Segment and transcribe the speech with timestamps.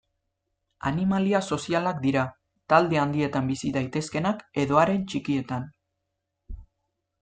[0.91, 2.25] Animalia sozialak dira,
[2.75, 5.73] talde handietan bizi daitezkeenak edo haren txikietan.